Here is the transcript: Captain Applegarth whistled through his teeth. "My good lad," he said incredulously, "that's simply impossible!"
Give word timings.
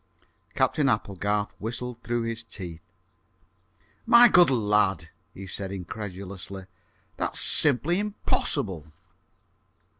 Captain 0.55 0.89
Applegarth 0.89 1.51
whistled 1.59 2.01
through 2.01 2.23
his 2.23 2.41
teeth. 2.43 2.81
"My 4.07 4.29
good 4.29 4.49
lad," 4.49 5.09
he 5.31 5.45
said 5.45 5.71
incredulously, 5.71 6.65
"that's 7.17 7.39
simply 7.39 7.99
impossible!" 7.99 8.87